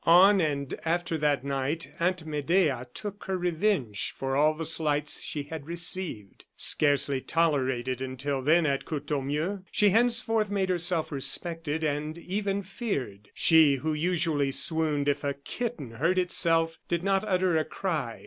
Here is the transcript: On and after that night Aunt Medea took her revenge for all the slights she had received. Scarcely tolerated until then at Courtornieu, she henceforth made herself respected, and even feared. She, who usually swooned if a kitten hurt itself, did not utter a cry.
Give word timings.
On 0.03 0.41
and 0.41 0.73
after 0.83 1.15
that 1.19 1.43
night 1.43 1.91
Aunt 1.99 2.25
Medea 2.25 2.87
took 2.91 3.25
her 3.25 3.37
revenge 3.37 4.15
for 4.17 4.35
all 4.35 4.55
the 4.55 4.65
slights 4.65 5.21
she 5.21 5.43
had 5.43 5.67
received. 5.67 6.43
Scarcely 6.57 7.21
tolerated 7.21 8.01
until 8.01 8.41
then 8.41 8.65
at 8.65 8.83
Courtornieu, 8.83 9.59
she 9.71 9.89
henceforth 9.89 10.49
made 10.49 10.69
herself 10.69 11.11
respected, 11.11 11.83
and 11.83 12.17
even 12.17 12.63
feared. 12.63 13.29
She, 13.35 13.75
who 13.75 13.93
usually 13.93 14.51
swooned 14.51 15.07
if 15.07 15.23
a 15.23 15.35
kitten 15.35 15.91
hurt 15.91 16.17
itself, 16.17 16.79
did 16.87 17.03
not 17.03 17.23
utter 17.27 17.55
a 17.55 17.63
cry. 17.63 18.19